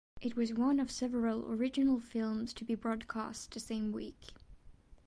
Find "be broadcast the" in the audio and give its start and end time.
2.65-3.59